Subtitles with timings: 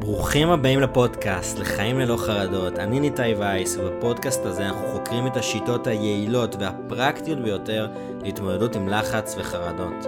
[0.00, 2.78] ברוכים הבאים לפודקאסט, לחיים ללא חרדות.
[2.78, 7.88] אני ניתאי וייס, ובפודקאסט הזה אנחנו חוקרים את השיטות היעילות והפרקטיות ביותר
[8.22, 10.06] להתמודדות עם לחץ וחרדות.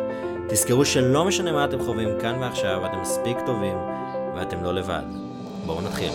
[0.49, 3.77] תזכרו שלא משנה מה אתם חווים כאן ועכשיו, אתם מספיק טובים
[4.37, 5.05] ואתם לא לבד.
[5.67, 6.13] בואו נתחיל.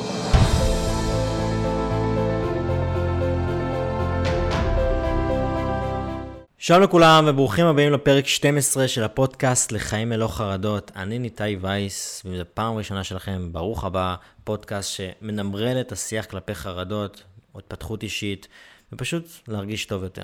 [6.67, 10.91] שלום לכולם וברוכים הבאים לפרק 12 של הפודקאסט לחיים ללא חרדות.
[10.95, 17.23] אני ניתאי וייס, וזו פעם ראשונה שלכם, ברוך הבא, פודקאסט שמנמרל את השיח כלפי חרדות,
[17.55, 18.47] התפתחות אישית,
[18.93, 20.23] ופשוט להרגיש טוב יותר.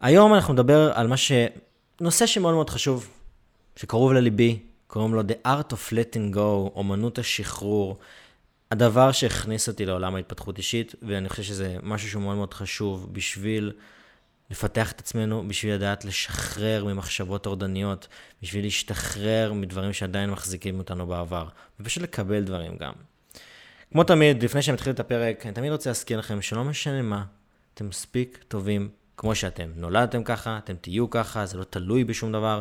[0.00, 1.32] היום אנחנו נדבר על מה ש...
[2.00, 3.08] נושא שמאוד מאוד חשוב,
[3.76, 6.38] שקרוב לליבי, קוראים לו The Art of Letting Go,
[6.74, 7.98] אומנות השחרור.
[8.70, 13.72] הדבר שהכניס אותי לעולם ההתפתחות אישית, ואני חושב שזה משהו שהוא מאוד מאוד חשוב בשביל...
[14.54, 18.08] לפתח את עצמנו בשביל לדעת לשחרר ממחשבות טורדניות,
[18.42, 21.48] בשביל להשתחרר מדברים שעדיין מחזיקים אותנו בעבר,
[21.80, 22.92] ופשוט לקבל דברים גם.
[23.92, 27.24] כמו תמיד, לפני שאני מתחיל את הפרק, אני תמיד רוצה להזכיר לכם שלא משנה מה,
[27.74, 29.70] אתם מספיק טובים כמו שאתם.
[29.76, 32.60] נולדתם ככה, אתם תהיו ככה, זה לא תלוי בשום דבר,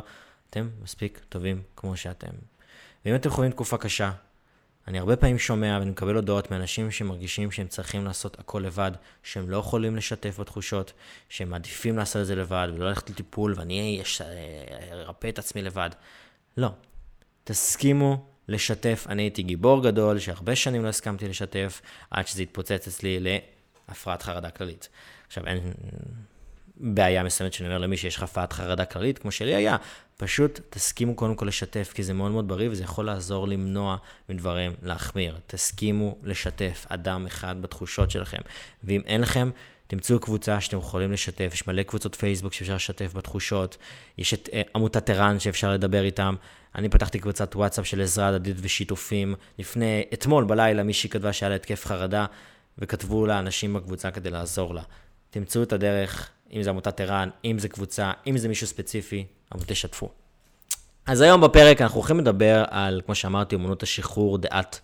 [0.50, 2.32] אתם מספיק טובים כמו שאתם.
[3.06, 4.12] ואם אתם חווים תקופה קשה,
[4.88, 8.92] אני הרבה פעמים שומע ואני מקבל הודעות מאנשים שמרגישים שהם צריכים לעשות הכל לבד,
[9.24, 10.94] שהם לא יכולים לשתף בתחושות,
[11.30, 14.02] שהם מעדיפים לעשות את זה לבד ולא ללכת לטיפול ואני
[14.92, 15.90] ארפא את עצמי לבד.
[16.58, 16.70] לא.
[17.44, 19.06] תסכימו לשתף.
[19.10, 23.20] אני הייתי גיבור גדול שהרבה שנים לא הסכמתי לשתף, עד שזה התפוצץ אצלי
[23.90, 24.90] להפרעת חרדה כללית.
[25.28, 25.74] עכשיו, אין
[26.78, 29.78] בעיה מסוימת שאני אומר למי שיש לך הפרעת חרדה כללית, כמו שלי היה,
[30.18, 33.98] פשוט תסכימו קודם כל לשתף, כי זה מאוד מאוד בריא וזה יכול לעזור למנוע
[34.30, 35.38] מדברים להחמיר.
[35.48, 38.38] תסכימו לשתף אדם אחד בתחושות שלכם.
[38.84, 39.50] ואם אין לכם,
[39.88, 43.78] תמצאו קבוצה שאתם יכולים לשתף, יש מלא קבוצות פייסבוק שאפשר לשתף בתחושות,
[44.18, 46.36] יש את uh, עמותת ער"ן שאפשר לדבר איתם.
[46.76, 49.36] אני פתחתי קבוצת וואטסאפ של עזרה הדדית ושיתופים.
[49.60, 52.26] לפני, אתמול בלילה מישהי כתבה שהיה לה התקף חרדה,
[52.78, 54.82] וכתבו לה אנשים בקבוצה כדי לעזור לה.
[55.30, 59.64] תמצאו את הדרך, אם זה עמותת ער"ן, אם זה קבוצה, אם זה מישהו ספציפי, אבל
[59.68, 60.10] תשתפו.
[61.06, 64.38] אז היום בפרק אנחנו הולכים לדבר על, כמו שאמרתי, אמנות השחרור,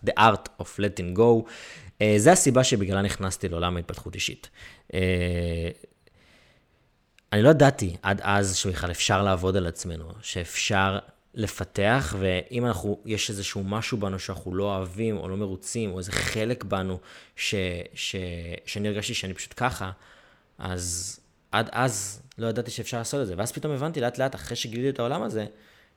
[0.06, 1.50] the art, of letting go.
[2.00, 4.50] Uh, זה הסיבה שבגללה נכנסתי לעולם ההתפתחות אישית.
[4.88, 4.96] Uh,
[7.34, 11.00] אני לא ידעתי עד אז שבכלל אפשר לעבוד על עצמנו, שאפשר
[11.34, 16.12] לפתח, ואם אנחנו, יש איזשהו משהו בנו שאנחנו לא אוהבים או לא מרוצים, או איזה
[16.12, 17.00] חלק בנו
[17.36, 17.56] ש,
[17.94, 18.16] ש,
[18.66, 19.92] שאני הרגשתי שאני פשוט ככה,
[20.58, 21.20] אז
[21.52, 23.34] עד אז לא ידעתי שאפשר לעשות את זה.
[23.38, 25.46] ואז פתאום הבנתי לאט לאט, אחרי שגיליתי את העולם הזה,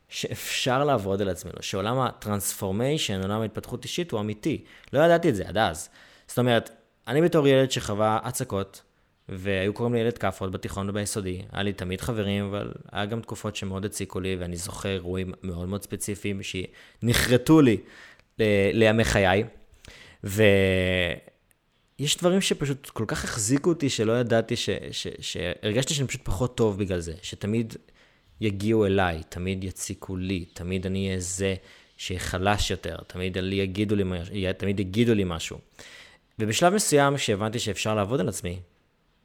[0.09, 4.65] שאפשר לעבוד על עצמנו, שעולם הטרנספורמיישן, עולם ההתפתחות אישית הוא אמיתי.
[4.93, 5.89] לא ידעתי את זה עד אז.
[6.27, 6.71] זאת אומרת,
[7.09, 8.83] אני בתור ילד שחווה הצקות,
[9.29, 13.57] והיו קוראים לי ילד כאפות בתיכון וביסודי, היה לי תמיד חברים, אבל היה גם תקופות
[13.57, 17.77] שמאוד הציקו לי, ואני זוכר אירועים מאוד מאוד ספציפיים שנחרטו לי
[18.73, 19.45] לימי חיי.
[20.25, 20.43] ו...
[22.03, 26.57] יש דברים שפשוט כל כך החזיקו אותי, שלא ידעתי, ש, ש, שהרגשתי שאני פשוט פחות
[26.57, 27.77] טוב בגלל זה, שתמיד
[28.41, 31.55] יגיעו אליי, תמיד יציקו לי, תמיד אני אהיה זה
[31.97, 34.05] שחלש יותר, תמיד, יגידו לי,
[34.59, 35.59] תמיד יגידו לי משהו.
[36.39, 38.61] ובשלב מסוים, כשהבנתי שאפשר לעבוד על עצמי,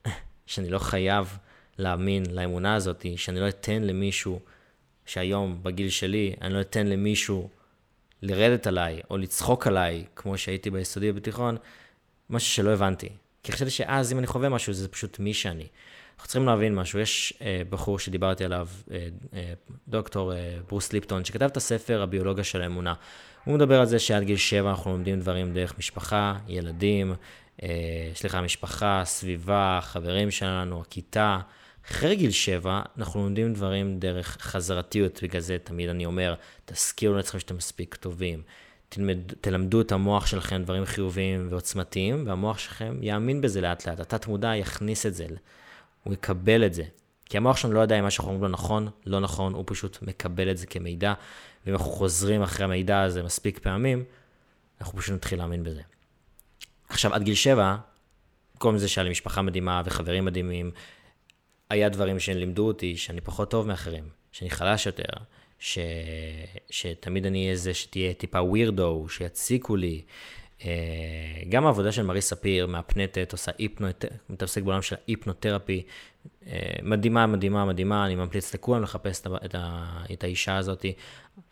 [0.46, 1.38] שאני לא חייב
[1.78, 4.40] להאמין לאמונה הזאת, שאני לא אתן למישהו
[5.06, 7.50] שהיום, בגיל שלי, אני לא אתן למישהו
[8.22, 11.58] לרדת עליי או לצחוק עליי, כמו שהייתי ביסודי ובתיכון,
[12.30, 13.10] משהו שלא הבנתי.
[13.44, 15.68] כי חשבתי שאז אם אני חווה משהו, זה פשוט מי שאני.
[16.16, 17.00] אנחנו צריכים להבין משהו.
[17.00, 19.54] יש אה, בחור שדיברתי עליו, אה, אה,
[19.88, 22.94] דוקטור אה, ברוס ליפטון, שכתב את הספר הביולוגיה של האמונה.
[23.44, 27.16] הוא מדבר על זה שעד גיל 7 אנחנו לומדים דברים דרך משפחה, ילדים,
[27.64, 27.70] אה,
[28.16, 31.40] סליחה, משפחה, סביבה, חברים שלנו, הכיתה.
[31.92, 36.36] אחרי גיל 7 אנחנו לומדים דברים דרך חזרתיות, בגלל זה תמיד אני אומר,
[36.66, 38.42] תזכירו לעצמכם שאתם מספיק טובים.
[38.90, 44.00] תלמד, תלמדו את המוח שלכם דברים חיוביים ועוצמתיים, והמוח שלכם יאמין בזה לאט לאט.
[44.00, 45.28] התת מודע יכניס את זה,
[46.04, 46.84] הוא יקבל את זה.
[47.26, 50.02] כי המוח שלנו לא יודע אם מה שאנחנו אומרים לו נכון, לא נכון, הוא פשוט
[50.02, 51.14] מקבל את זה כמידע,
[51.66, 54.04] ואם אנחנו חוזרים אחרי המידע הזה מספיק פעמים,
[54.82, 55.82] אנחנו פשוט נתחיל להאמין בזה.
[56.90, 57.76] עכשיו, עד גיל שבע,
[58.58, 60.72] כל מזה שהיה לי משפחה מדהימה וחברים מדהימים,
[61.70, 65.04] היה דברים שלימדו אותי שאני פחות טוב מאחרים, שאני חלש יותר,
[65.60, 65.80] ש...
[66.70, 70.02] שתמיד אני אהיה זה שתהיה טיפה ווירדו, שיציקו לי.
[70.66, 70.70] אה,
[71.50, 73.88] גם העבודה של מרי ספיר, מהפנטת, עושה היפנו,
[74.30, 75.84] מתעסק בעולם של היפנותרפי,
[76.48, 79.56] אה, מדהימה, מדהימה, מדהימה, אני ממליץ לכולם לחפש את, את,
[80.14, 80.86] את האישה הזאת.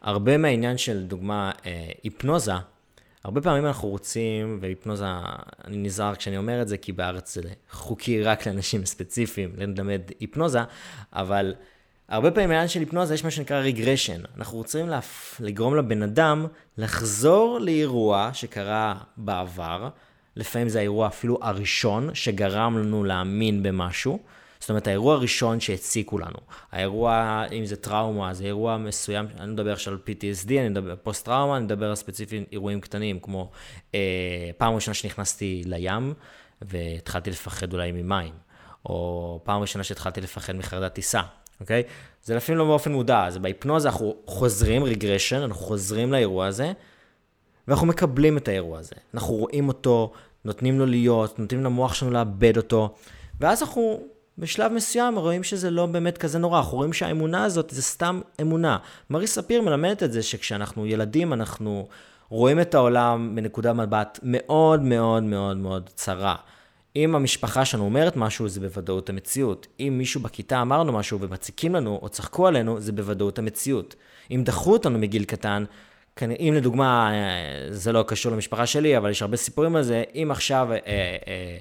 [0.02, 2.54] הרבה מהעניין של, דוגמה, אה, היפנוזה,
[3.24, 5.06] הרבה פעמים אנחנו רוצים, והיפנוזה,
[5.64, 7.42] אני נזהר כשאני אומר את זה, כי בארץ זה
[7.72, 10.60] חוקי רק לאנשים ספציפיים ללמד היפנוזה,
[11.14, 11.54] אבל
[12.10, 14.22] הרבה פעמים בעניין של היפנוזה יש מה שנקרא רגרשן.
[14.38, 15.36] אנחנו רוצים להפ...
[15.40, 16.46] לגרום לבן אדם
[16.78, 19.90] לחזור לאירוע שקרה בעבר.
[20.36, 24.20] לפעמים זה האירוע אפילו הראשון שגרם לנו להאמין במשהו.
[24.60, 26.38] זאת אומרת, האירוע הראשון שהציקו לנו.
[26.72, 31.58] האירוע, אם זה טראומה, זה אירוע מסוים, אני מדבר עכשיו על PTSD, אני מדבר פוסט-טראומה,
[31.58, 33.52] אני מדבר על ספציפית אירועים קטנים, כמו
[33.96, 34.00] אה,
[34.58, 36.14] פעם ראשונה שנכנסתי לים,
[36.62, 38.34] והתחלתי לפחד אולי ממים,
[38.86, 41.22] או פעם ראשונה שהתחלתי לפחד מחרדת טיסה.
[41.62, 41.84] אוקיי?
[42.24, 46.72] זה לפעמים לא באופן מודע, זה בהיפנוזה אנחנו חוזרים, רגרשן, אנחנו חוזרים לאירוע הזה,
[47.68, 48.96] ואנחנו מקבלים את האירוע הזה.
[49.14, 50.12] אנחנו רואים אותו,
[50.46, 52.96] נותנים לו להיות, נותנים למוח שלנו לאבד אותו,
[53.40, 54.00] ואז אנחנו
[54.38, 58.78] בשלב מסוים רואים שזה לא באמת כזה נורא, אנחנו רואים שהאמונה הזאת זה סתם אמונה.
[59.10, 61.88] מרי ספיר מלמדת את זה שכשאנחנו ילדים אנחנו
[62.30, 66.36] רואים את העולם בנקודה מבט מאוד מאוד מאוד מאוד צרה.
[66.96, 69.68] אם המשפחה שלנו אומרת משהו, זה בוודאות המציאות.
[69.80, 73.96] אם מישהו בכיתה אמר לנו משהו ומציקים לנו או צחקו עלינו, זה בוודאות המציאות.
[74.32, 75.64] אם דחו אותנו מגיל קטן,
[76.24, 80.28] אם לדוגמה, אה, זה לא קשור למשפחה שלי, אבל יש הרבה סיפורים על זה, אם
[80.32, 81.58] עכשיו אה, אה,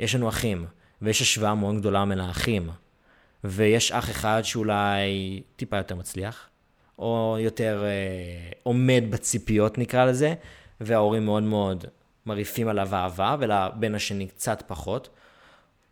[0.00, 0.66] יש לנו אחים,
[1.02, 2.70] ויש השוואה מאוד גדולה בין האחים,
[3.44, 6.48] ויש אח אחד שאולי טיפה יותר מצליח,
[6.98, 10.34] או יותר אה, עומד בציפיות נקרא לזה,
[10.80, 11.84] וההורים מאוד מאוד
[12.28, 15.08] מרעיפים עליו אהבה, ולבן השני קצת פחות,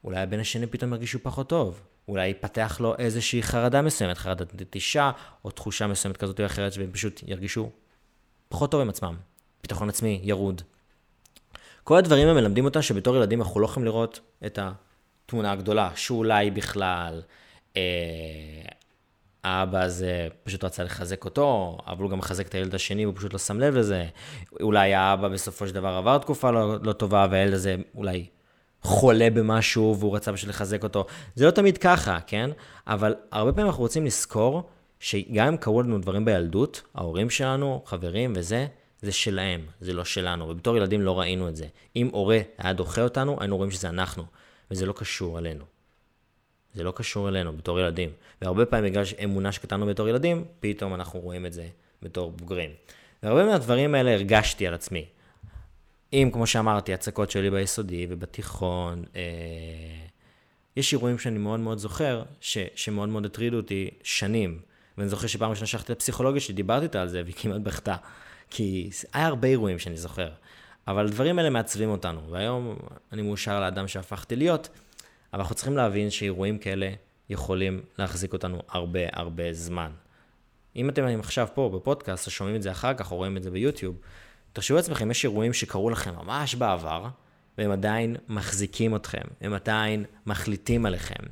[0.05, 1.81] אולי הבן השני פתאום ירגישו פחות טוב.
[2.09, 5.11] אולי יפתח לו איזושהי חרדה מסוימת, חרדת נטישה,
[5.45, 7.71] או תחושה מסוימת כזאת או אחרת, שהם פשוט ירגישו
[8.49, 9.17] פחות טוב עם עצמם.
[9.63, 10.63] ביטחון עצמי, ירוד.
[11.85, 16.51] כל הדברים הם מלמדים אותה שבתור ילדים אנחנו לא יכולים לראות את התמונה הגדולה, שאולי
[16.51, 17.23] בכלל
[17.77, 17.83] אה,
[19.45, 23.33] האבא הזה פשוט רצה לחזק אותו, אבל הוא גם מחזק את הילד השני, הוא פשוט
[23.33, 24.07] לא שם לב לזה.
[24.63, 28.27] אולי האבא בסופו של דבר עבר תקופה לא, לא טובה, והילד הזה אולי
[28.83, 31.07] חולה במשהו, והוא רצה פשוט לחזק אותו.
[31.35, 32.51] זה לא תמיד ככה, כן?
[32.87, 34.63] אבל הרבה פעמים אנחנו רוצים לזכור
[35.01, 38.67] שגם אם קרו לנו דברים בילדות, ההורים שלנו, חברים וזה,
[39.03, 40.49] זה שלהם, זה לא שלנו.
[40.49, 41.67] ובתור ילדים לא ראינו את זה.
[41.97, 44.25] אם הורה היה דוחה אותנו, היינו רואים שזה אנחנו,
[44.71, 45.76] וזה לא קשור אלינו.
[46.77, 48.11] זה לא קשור אלינו בתור ילדים.
[48.43, 51.67] והרבה פעמים בגלל אמונה שקטנו בתור ילדים, פתאום אנחנו רואים את זה
[52.03, 52.71] בתור בוגרים.
[53.23, 55.05] והרבה מהדברים האלה הרגשתי על עצמי.
[56.13, 59.23] אם, כמו שאמרתי, הצקות שלי ביסודי ובתיכון, אה,
[60.77, 64.61] יש אירועים שאני מאוד מאוד זוכר, ש, שמאוד מאוד הטרידו אותי שנים.
[64.99, 67.97] ואני זוכר שפעם ראשונה שהלכתי לפסיכולוגיה שדיברתי איתה על זה, והיא כמעט בכתה.
[68.51, 70.29] כי היה הרבה אירועים שאני זוכר.
[70.89, 72.77] אבל הדברים האלה מעצבים אותנו, והיום
[73.13, 74.69] אני מאושר לאדם שהפכתי להיות,
[75.37, 76.91] אבל אנחנו צריכים להבין שאירועים כאלה
[77.31, 79.91] יכולים להחזיק אותנו הרבה הרבה זמן.
[80.77, 83.97] אם אתם עכשיו פה בפודקאסט, שומעים את זה אחר כך, או רואים את זה ביוטיוב,
[84.53, 87.09] תחשבו לעצמכם, יש אירועים שקרו לכם ממש בעבר,
[87.59, 91.23] והם עדיין מחזיקים אתכם, הם עדיין מחליטים עליכם,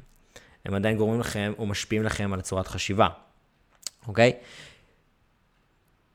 [0.64, 3.08] הם עדיין גורמים לכם ומשפיעים לכם על צורת חשיבה,
[4.08, 4.32] אוקיי?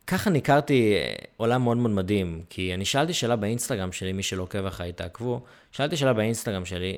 [0.07, 4.43] ככה ניכרתי אה, עולם מאוד מאוד מדהים, כי אני שאלתי שאלה באינסטגרם שלי, מי שלא
[4.43, 5.41] עוקב אחריי תעקבו,
[5.71, 6.97] שאלתי שאלה באינסטגרם שלי,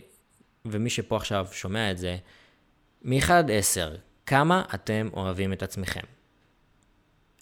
[0.66, 2.18] ומי שפה עכשיו שומע את זה,
[3.02, 6.02] מ-1 עד 10, כמה אתם אוהבים את עצמכם?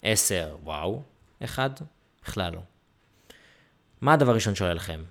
[0.02, 1.02] 10, וואו,
[1.44, 1.82] 1,
[2.24, 2.60] בכלל לא.
[4.00, 5.02] מה הדבר הראשון שעולה לכם?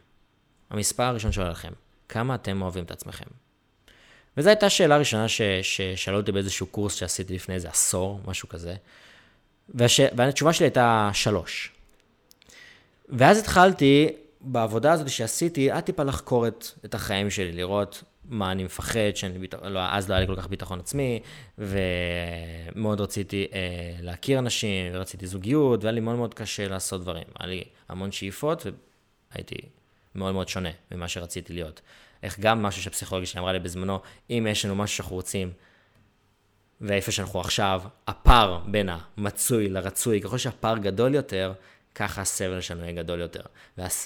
[0.70, 1.74] המספר הראשון שעולה לכם,
[2.10, 3.26] כמה אתם אוהבים את עצמכם?
[4.38, 5.26] וזו הייתה שאלה ראשונה
[5.62, 8.76] ששאלו אותי באיזשהו קורס שעשיתי לפני איזה עשור, משהו כזה.
[9.70, 10.00] והש...
[10.16, 11.72] והתשובה שלי הייתה שלוש.
[13.10, 14.10] ואז התחלתי,
[14.42, 19.40] בעבודה הזאת שעשיתי, עד טיפה לחקור את, את החיים שלי, לראות מה אני מפחד, שאני
[19.40, 19.54] ביט...
[19.54, 21.19] לא, אז לא היה לי כל כך ביטחון עצמי,
[21.57, 23.59] ומאוד רציתי אה,
[24.02, 27.24] להכיר אנשים, ורציתי זוגיות, והיה לי מאוד מאוד קשה לעשות דברים.
[27.40, 28.66] היה לי המון שאיפות,
[29.31, 29.56] והייתי
[30.16, 31.81] מאוד מאוד שונה ממה שרציתי להיות.
[32.24, 35.52] איך גם משהו שהפסיכולוגיה שלי אמרה לי בזמנו, אם יש לנו משהו שאנחנו רוצים,
[36.81, 41.54] ואיפה שאנחנו עכשיו, הפער בין המצוי לרצוי, ככל שהפער גדול יותר,
[41.96, 43.42] ככה הסבל שלנו יהיה גדול יותר.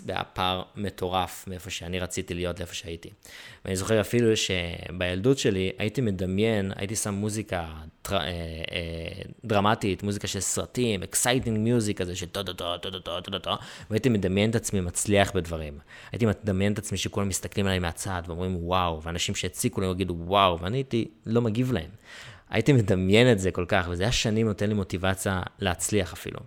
[0.05, 3.09] והפער מטורף מאיפה שאני רציתי להיות לאיפה שהייתי.
[3.65, 7.65] ואני זוכר אפילו שבילדות שלי הייתי מדמיין, הייתי שם מוזיקה
[8.09, 8.17] דר...
[8.17, 13.57] אה, אה, דרמטית, מוזיקה של סרטים, exciting music כזה של טו-טו-טו-טו-טו-טו-טו,
[13.89, 15.79] והייתי מדמיין את עצמי מצליח בדברים.
[16.11, 20.59] הייתי מדמיין את עצמי שכולם מסתכלים עליי מהצד ואומרים וואו, ואנשים שהציקו לי יגידו וואו,
[20.59, 21.89] ואני הייתי לא מגיב להם.
[22.49, 26.39] הייתי מדמיין את זה כל כך, וזה היה שנים נותן לי מוטיבציה להצליח אפילו.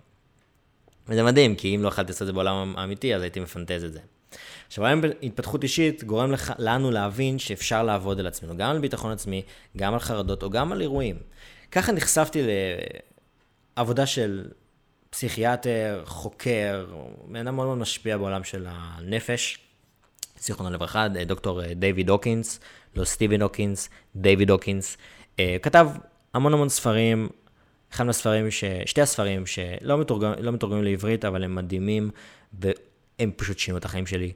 [1.09, 3.93] וזה מדהים, כי אם לא יכולתי לעשות את זה בעולם האמיתי, אז הייתי מפנטז את
[3.93, 3.99] זה.
[4.67, 9.11] עכשיו, היום התפתחות אישית גורם לך, לנו להבין שאפשר לעבוד על עצמנו, גם על ביטחון
[9.11, 9.41] עצמי,
[9.77, 11.15] גם על חרדות או גם על אירועים.
[11.71, 12.41] ככה נחשפתי
[13.77, 14.45] לעבודה של
[15.09, 16.85] פסיכיאטר, חוקר,
[17.27, 19.59] בן אדם מאוד מאוד משפיע בעולם של הנפש,
[20.39, 22.59] זיכרונו לברכה, דוקטור דיוויד הוקינס,
[22.95, 24.97] לא סטיבן הוקינס, דיוויד הוקינס,
[25.61, 25.89] כתב
[26.33, 27.29] המון המון ספרים,
[27.93, 28.63] אחד מהספרים, ש...
[28.85, 32.09] שתי הספרים שלא מתורגם, לא מתורגמים לעברית, אבל הם מדהימים,
[32.53, 34.31] והם פשוט שינו את החיים שלי.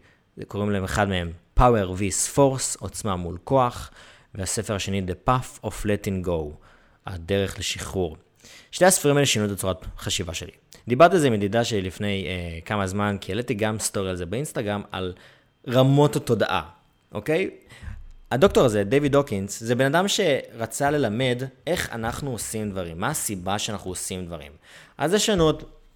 [0.48, 3.91] קוראים להם אחד מהם Power vs Force, עוצמה מול כוח,
[4.36, 6.53] והספר השני The Path of Letting Go,
[7.05, 8.17] הדרך לשחרור.
[8.72, 10.51] שתי הספרים האלה שינו את הצורת חשיבה שלי.
[10.88, 14.15] דיברתי על זה עם ידידה שלי לפני אה, כמה זמן, כי העליתי גם סטורי על
[14.15, 15.13] זה באינסטגרם, על
[15.67, 16.70] רמות התודעה,
[17.12, 17.50] אוקיי?
[18.31, 23.59] הדוקטור הזה, דיוויד הוקינס, זה בן אדם שרצה ללמד איך אנחנו עושים דברים, מה הסיבה
[23.59, 24.51] שאנחנו עושים דברים.
[24.97, 25.51] אז יש לנו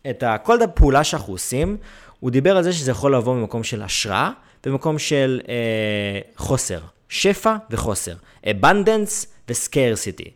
[0.10, 1.78] את ה, כל הפעולה שאנחנו עושים,
[2.20, 4.32] הוא דיבר על זה שזה יכול לבוא ממקום של השראה
[4.66, 8.16] ומקום של אה, חוסר, שפע וחוסר,
[8.46, 10.30] abundance ו-scarcity.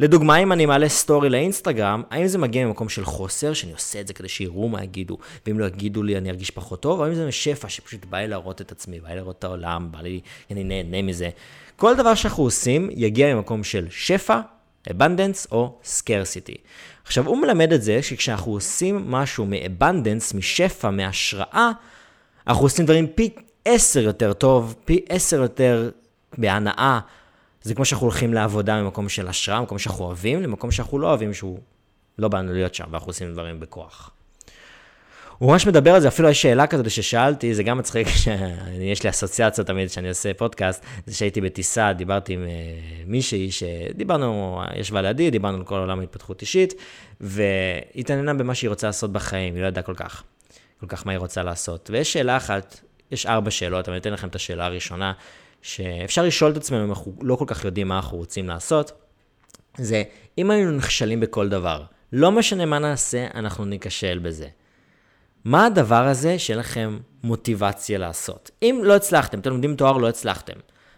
[0.00, 4.06] לדוגמה, אם אני מעלה סטורי לאינסטגרם, האם זה מגיע ממקום של חוסר, שאני עושה את
[4.06, 7.14] זה כדי שיראו מה יגידו, ואם לא יגידו לי אני ארגיש פחות טוב, או האם
[7.14, 10.20] זה משפע שפשוט בא לי להראות את עצמי, בא לי להראות את העולם, בא לי,
[10.50, 11.30] אני נהנה מזה.
[11.76, 14.40] כל דבר שאנחנו עושים יגיע ממקום של שפע,
[14.88, 16.58] abundance או scarcity.
[17.04, 21.70] עכשיו, הוא מלמד את זה שכשאנחנו עושים משהו מ-abundance, משפע, מהשראה,
[22.46, 23.30] אנחנו עושים דברים פי
[23.64, 25.90] עשר יותר טוב, פי עשר יותר
[26.38, 27.00] בהנאה,
[27.66, 31.34] זה כמו שאנחנו הולכים לעבודה ממקום של השראה, ממקום שאנחנו אוהבים, למקום שאנחנו לא אוהבים,
[31.34, 31.58] שהוא
[32.18, 34.10] לא באנו להיות שם, ואנחנו עושים דברים בכוח.
[35.38, 38.06] הוא ממש מדבר על זה, אפילו יש שאלה כזאת ששאלתי, זה גם מצחיק,
[38.92, 42.48] יש לי אסוציאציות תמיד כשאני עושה פודקאסט, זה שהייתי בטיסה, דיברתי עם uh,
[43.06, 46.74] מישהי שדיברנו, ישבה לידי, דיברנו על כל עולם ההתפתחות אישית,
[47.20, 47.48] והיא
[47.96, 50.22] התעניינה במה שהיא רוצה לעשות בחיים, היא לא ידעה כל כך,
[50.80, 51.90] כל כך מה היא רוצה לעשות.
[51.92, 52.80] ויש שאלה אחת,
[53.10, 55.12] יש ארבע שאלות, אני אתן לכם את השאלה הראשונה,
[55.66, 58.92] שאפשר לשאול את עצמנו אם אנחנו לא כל כך יודעים מה אנחנו רוצים לעשות,
[59.78, 60.02] זה
[60.38, 61.82] אם היינו נכשלים בכל דבר,
[62.12, 64.48] לא משנה מה נעשה, אנחנו ניכשל בזה.
[65.44, 68.50] מה הדבר הזה שאין לכם מוטיבציה לעשות?
[68.62, 70.52] אם לא הצלחתם, אתם לומדים תואר, לא הצלחתם.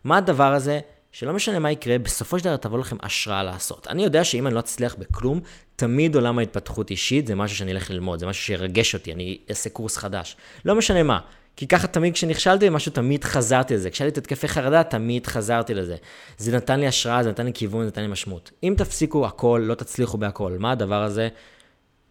[0.04, 0.80] מה הדבר הזה
[1.12, 3.86] שלא משנה מה יקרה, בסופו של דבר תבוא לכם השראה לעשות.
[3.86, 5.40] אני יודע שאם אני לא אצליח בכלום,
[5.76, 9.70] תמיד עולם ההתפתחות אישית זה משהו שאני אלך ללמוד, זה משהו שירגש אותי, אני אעשה
[9.70, 10.36] קורס חדש.
[10.64, 11.20] לא משנה מה.
[11.58, 13.90] כי ככה תמיד כשנכשלתי במשהו, תמיד חזרתי לזה.
[13.90, 15.96] כשהיה לי את התקפי חרדה, תמיד חזרתי לזה.
[16.38, 18.50] זה נתן לי השראה, זה נתן לי כיוון, זה נתן לי משמעות.
[18.62, 20.56] אם תפסיקו הכל, לא תצליחו בהכל.
[20.58, 21.28] מה הדבר הזה?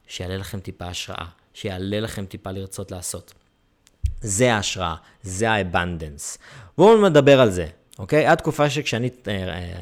[0.08, 3.34] שיעלה לכם טיפה השראה, שיעלה לכם טיפה לרצות לעשות.
[4.22, 6.38] זה ההשראה, זה ה-abundance.
[6.78, 7.68] בואו נדבר על זה,
[8.00, 8.26] אוקיי?
[8.26, 9.74] עד תקופה שכשאני אה, אה,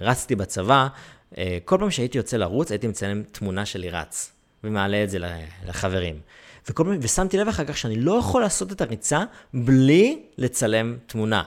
[0.00, 0.88] רצתי בצבא,
[1.38, 4.32] אה, כל פעם שהייתי יוצא לרוץ, הייתי מצלם תמונה שלי רץ,
[4.64, 5.18] ומעלה את זה
[5.66, 6.20] לחברים.
[6.68, 11.42] וכל פעם, ושמתי לב אחר כך שאני לא יכול לעשות את הריצה בלי לצלם תמונה.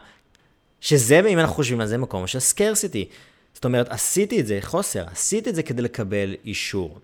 [0.81, 3.09] שזה, אם אנחנו חושבים על זה, מקום של סקרסיטי.
[3.53, 6.99] זאת אומרת, עשיתי את זה, חוסר, עשיתי את זה כדי לקבל אישור.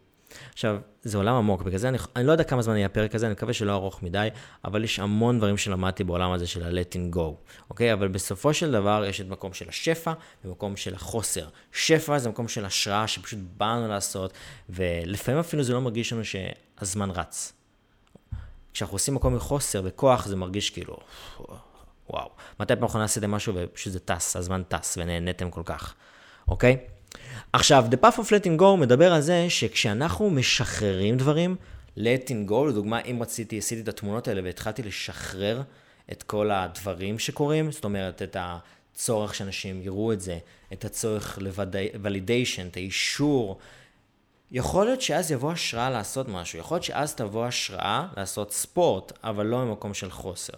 [0.53, 3.25] עכשיו, זה עולם עמוק, בגלל זה אני, אני לא יודע כמה זמן יהיה הפרק הזה,
[3.25, 4.27] אני מקווה שלא ארוך מדי,
[4.65, 7.93] אבל יש המון דברים שלמדתי בעולם הזה של ה-letting go, אוקיי?
[7.93, 10.13] אבל בסופו של דבר יש את מקום של השפע
[10.45, 11.47] ומקום של החוסר.
[11.71, 14.33] שפע זה מקום של השראה שפשוט באנו לעשות,
[14.69, 17.53] ולפעמים אפילו זה לא מרגיש לנו שהזמן רץ.
[18.73, 20.97] כשאנחנו עושים מקום מחוסר וכוח, זה מרגיש כאילו,
[22.09, 25.93] וואו, מתי פעם אחרונה עשיתם משהו ופשוט זה טס, הזמן טס ונהניתם כל כך,
[26.47, 26.77] אוקיי?
[27.53, 31.55] עכשיו, The Path of Letting Go מדבר על זה שכשאנחנו משחררים דברים,
[31.97, 35.61] letting go, לדוגמה, אם רציתי, עשיתי את התמונות האלה והתחלתי לשחרר
[36.11, 40.37] את כל הדברים שקורים, זאת אומרת, את הצורך שאנשים יראו את זה,
[40.73, 43.57] את הצורך ל-validation, את האישור,
[44.51, 49.45] יכול להיות שאז יבוא השראה לעשות משהו, יכול להיות שאז תבוא השראה לעשות ספורט, אבל
[49.45, 50.57] לא ממקום של חוסר,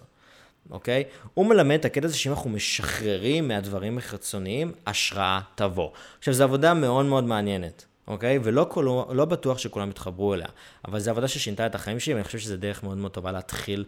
[0.72, 1.04] אוקיי?
[1.34, 5.90] הוא מלמד את הקטע הזה שאם אנחנו משחררים מהדברים החיצוניים, השראה תבוא.
[6.20, 8.40] עכשיו, זו עבודה מאוד מאוד מעניינת, אוקיי?
[8.44, 10.48] ולא כל, לא בטוח שכולם יתחברו אליה,
[10.88, 13.86] אבל זו עבודה ששינתה את החיים שלי, ואני חושב שזו דרך מאוד מאוד טובה להתחיל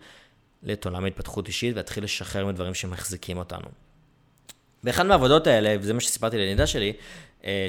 [0.72, 3.68] את עולם ההתפתחות אישית ולהתחיל לשחרר מדברים שמחזיקים אותנו.
[4.84, 6.94] באחד מהעבודות האלה, וזה מה שסיפרתי לנידה שלי,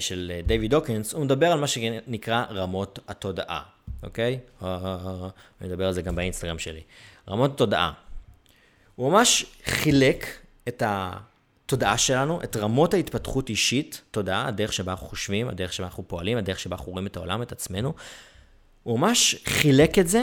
[0.01, 3.63] של אה, דייוויד דוקינס, הוא מדבר על מה שנקרא רמות התודעה,
[4.03, 4.39] אוקיי?
[4.63, 5.29] אה,
[5.61, 6.81] אני מדבר על זה גם באינסטגרם שלי.
[7.29, 7.93] רמות התודעה.
[8.97, 10.27] הוא ממש חילק
[10.69, 16.09] את התודעה שלנו, את רמות ההתפתחות אישית, תודעה, הדרך שבה אנחנו חושבים, הדרך שבה אנחנו
[16.09, 17.93] פועלים, הדרך שבה אנחנו רואים את העולם, את עצמנו.
[18.83, 20.23] הוא ממש חילק את זה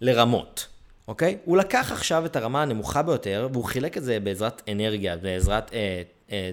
[0.00, 0.66] לרמות.
[1.08, 1.38] אוקיי?
[1.44, 5.78] הוא לקח עכשיו את הרמה הנמוכה ביותר, והוא חילק את זה בעזרת אנרגיה, בעזרת אה,
[5.78, 6.02] אה,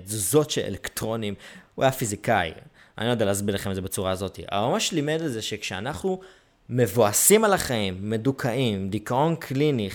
[0.05, 1.33] תזוזות של אלקטרונים.
[1.75, 2.51] הוא היה פיזיקאי,
[2.97, 4.39] אני לא יודע להסביר לכם את זה בצורה הזאת.
[4.51, 6.21] אבל ממש לימד את זה שכשאנחנו
[6.69, 9.89] מבואסים על החיים, מדוכאים, דיכאון קליני,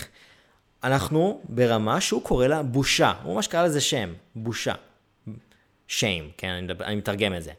[0.84, 3.12] אנחנו ברמה שהוא קורא לה בושה.
[3.22, 4.74] הוא ממש קרא לזה שם, בושה.
[5.88, 7.52] shame, כן, אני, מדבר, אני מתרגם את זה.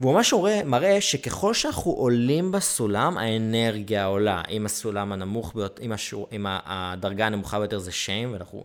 [0.00, 4.42] והוא ממש מראה, מראה שככל שאנחנו עולים בסולם, האנרגיה עולה.
[4.50, 8.64] אם הסולם הנמוך ביותר, אם, השור, אם הדרגה הנמוכה ביותר זה שם, ואנחנו...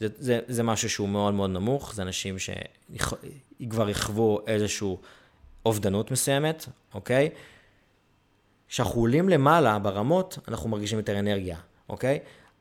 [0.00, 5.00] זה, זה, זה משהו שהוא מאוד מאוד נמוך, זה אנשים שכבר יחוו איזשהו
[5.66, 7.30] אובדנות מסוימת, אוקיי?
[8.68, 11.56] כשאנחנו עולים למעלה ברמות, אנחנו מרגישים יותר אנרגיה,
[11.88, 12.18] אוקיי?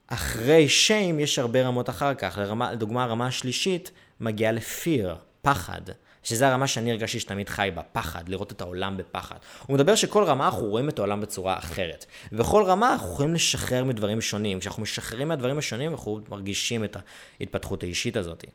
[0.07, 2.37] אחרי שיים יש הרבה רמות אחר כך.
[2.37, 5.81] לרמה, לדוגמה, הרמה השלישית מגיעה לפיר, פחד.
[6.25, 9.35] שזה הרמה שאני הרגשתי שתמיד חי בה, פחד, לראות את העולם בפחד.
[9.67, 12.05] הוא מדבר שכל רמה אנחנו רואים את העולם בצורה אחרת.
[12.31, 14.59] ובכל רמה אנחנו יכולים לשחרר מדברים שונים.
[14.59, 16.97] כשאנחנו משחררים מהדברים השונים, אנחנו מרגישים את
[17.39, 18.45] ההתפתחות האישית הזאת.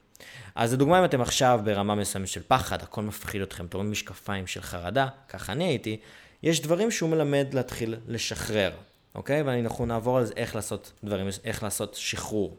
[0.54, 4.46] אז לדוגמה, אם אתם עכשיו ברמה מסוימת של פחד, הכל מפחיד אתכם, אתם רואים משקפיים
[4.46, 5.96] של חרדה, ככה אני הייתי,
[6.42, 8.70] יש דברים שהוא מלמד להתחיל לשחרר,
[9.14, 9.42] אוקיי?
[9.42, 12.56] ואנחנו נעבור על זה איך לעשות דברים, איך לעשות שחרור.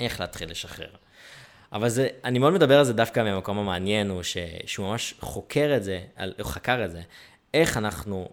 [0.00, 0.90] איך להתחיל לשחרר.
[1.76, 5.72] אבל זה, אני מאוד מדבר על זה דווקא מהמקום המעניין, הוא ש, שהוא ממש חוקר
[5.76, 6.00] את זה,
[6.38, 7.00] הוא חקר את זה,
[7.54, 8.28] איך אנחנו,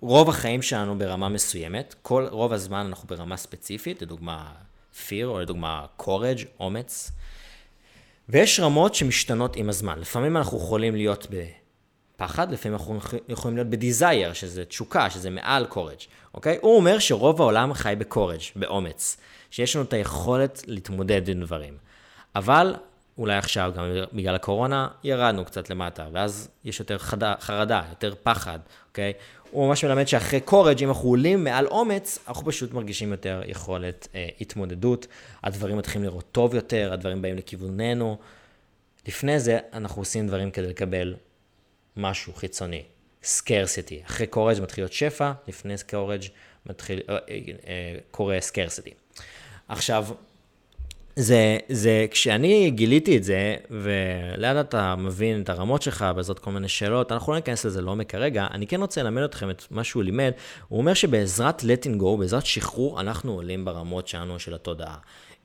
[0.00, 4.52] רוב החיים שלנו ברמה מסוימת, כל, רוב הזמן אנחנו ברמה ספציפית, לדוגמה
[4.94, 7.10] fear, או לדוגמה courage, אומץ,
[8.28, 9.98] ויש רמות שמשתנות עם הזמן.
[9.98, 16.06] לפעמים אנחנו יכולים להיות בפחד, לפעמים אנחנו יכולים להיות בדיזייר, שזה תשוקה, שזה מעל courage,
[16.34, 16.58] אוקיי?
[16.60, 19.16] הוא אומר שרוב העולם חי ב-courage, באומץ,
[19.50, 21.85] שיש לנו את היכולת להתמודד עם דברים.
[22.36, 22.74] אבל
[23.18, 28.58] אולי עכשיו, גם בגלל הקורונה, ירדנו קצת למטה, ואז יש יותר חדה, חרדה, יותר פחד,
[28.88, 29.12] אוקיי?
[29.50, 34.08] הוא ממש מלמד שאחרי קורג', אם אנחנו עולים מעל אומץ, אנחנו פשוט מרגישים יותר יכולת
[34.14, 35.06] אה, התמודדות,
[35.42, 38.18] הדברים מתחילים לראות טוב יותר, הדברים באים לכיווננו.
[39.08, 41.14] לפני זה, אנחנו עושים דברים כדי לקבל
[41.96, 42.82] משהו חיצוני,
[43.22, 44.02] סקרסיטי.
[44.06, 46.22] אחרי קורג' מתחיל להיות שפע, לפני קורג'
[46.66, 47.18] מתחיל, אה, אה,
[47.66, 48.94] אה, קורה סקרסיטי.
[49.68, 50.06] עכשיו,
[51.18, 56.68] זה, זה, כשאני גיליתי את זה, ולאט אתה מבין את הרמות שלך בעזרת כל מיני
[56.68, 60.02] שאלות, אנחנו לא ניכנס לזה לעומק כרגע, אני כן רוצה ללמד אתכם את מה שהוא
[60.02, 60.32] לימד.
[60.68, 64.96] הוא אומר שבעזרת letting go, בעזרת שחרור, אנחנו עולים ברמות שלנו של התודעה.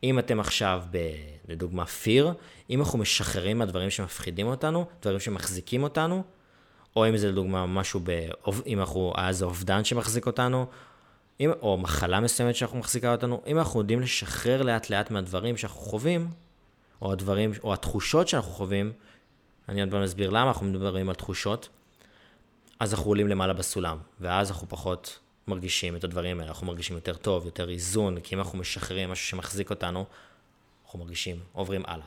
[0.03, 0.97] אם אתם עכשיו, ב,
[1.47, 2.25] לדוגמה, fear,
[2.69, 6.23] אם אנחנו משחררים מהדברים שמפחידים אותנו, דברים שמחזיקים אותנו,
[6.95, 8.11] או אם זה לדוגמה משהו, ב,
[8.65, 10.65] אם אנחנו, איזה אובדן שמחזיק אותנו,
[11.41, 15.81] אם, או מחלה מסוימת שאנחנו מחזיקה אותנו, אם אנחנו יודעים לשחרר לאט לאט מהדברים שאנחנו
[15.81, 16.27] חווים,
[17.01, 18.91] או הדברים, או התחושות שאנחנו חווים,
[19.69, 21.69] אני עוד פעם אסביר למה אנחנו מדברים על תחושות,
[22.79, 27.15] אז אנחנו עולים למעלה בסולם, ואז אנחנו פחות מרגישים את הדברים האלה, אנחנו מרגישים יותר
[27.15, 30.05] טוב, יותר איזון, כי אם אנחנו משחררים משהו שמחזיק אותנו,
[30.85, 32.05] אנחנו מרגישים, עוברים הלאה.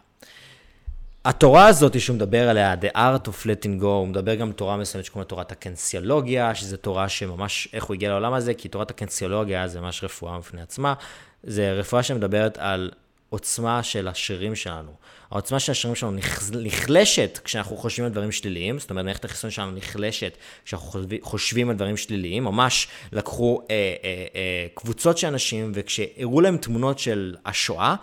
[1.25, 5.05] התורה הזאת שהוא מדבר עליה, The Art of Letting Go, הוא מדבר גם תורה מסוימת
[5.05, 9.69] שקוראים לה תורת הקנסיולוגיה, שזו תורה שממש, איך הוא הגיע לעולם הזה, כי תורת הקנסיולוגיה
[9.69, 10.95] זה ממש רפואה בפני עצמה.
[11.43, 12.91] זה רפואה שמדברת על
[13.31, 14.91] עוצמה של השרירים שלנו.
[15.31, 16.19] העוצמה של השרירים שלנו
[16.53, 21.77] נחלשת כשאנחנו חושבים על דברים שליליים, זאת אומרת, מערכת החיסון שלנו נחלשת כשאנחנו חושבים על
[21.77, 22.45] דברים שליליים.
[22.45, 27.95] ממש לקחו אה, אה, אה, קבוצות של אנשים, וכשהראו להם תמונות של השואה,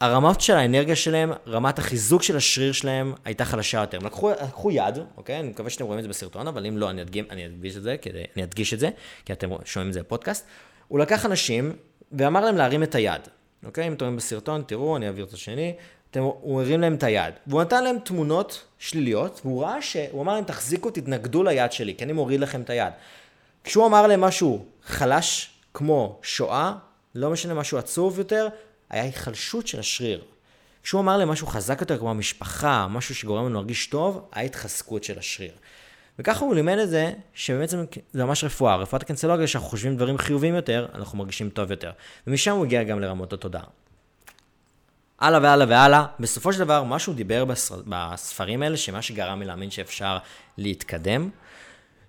[0.00, 3.98] הרמות של האנרגיה שלהם, רמת החיזוק של השריר שלהם הייתה חלשה יותר.
[4.00, 5.40] הם לקחו, לקחו יד, אוקיי?
[5.40, 7.82] אני מקווה שאתם רואים את זה בסרטון, אבל אם לא, אני אדגים, אני אדגיש את
[7.82, 8.90] זה, כדי, אני אדגיש את זה,
[9.24, 10.46] כי אתם שומעים את זה בפודקאסט.
[10.88, 11.72] הוא לקח אנשים
[12.12, 13.20] ואמר להם להרים את היד,
[13.64, 13.86] אוקיי?
[13.86, 15.74] אם אתם רואים בסרטון, תראו, אני אעביר את השני.
[16.10, 20.34] אתם, הוא הרים להם את היד, והוא נתן להם תמונות שליליות, והוא ראה שהוא אמר
[20.34, 22.92] להם, תחזיקו, תתנגדו ליד שלי, כי אני מוריד לכם את היד.
[23.64, 26.72] כשהוא אמר להם משהו חלש כמו שואה,
[27.14, 28.48] לא משנה משהו עצוב יותר,
[28.90, 30.24] היה היחלשות של השריר.
[30.82, 35.04] כשהוא אמר להם משהו חזק יותר כמו המשפחה, משהו שגורם לנו להרגיש טוב, היה התחזקות
[35.04, 35.52] של השריר.
[36.18, 38.76] וככה הוא לימד את זה, שבעצם זה ממש רפואה.
[38.76, 41.90] רפואת הקנסולוגיה, שאנחנו חושבים דברים חיוביים יותר, אנחנו מרגישים טוב יותר.
[42.26, 43.64] ומשם הוא הגיע גם לרמות התודעה.
[45.18, 46.06] הלאה והלאה והלאה.
[46.20, 47.44] בסופו של דבר, מה שהוא דיבר
[47.86, 50.18] בספרים האלה, שמה שגרם לי להאמין שאפשר
[50.58, 51.30] להתקדם,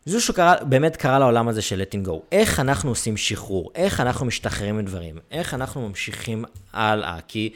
[0.06, 2.12] זה שקרה, באמת קרה לעולם הזה של letting go.
[2.32, 3.72] איך אנחנו עושים שחרור?
[3.76, 5.18] איך אנחנו משתחררים מדברים?
[5.32, 7.20] איך אנחנו ממשיכים הלאה?
[7.28, 7.54] כי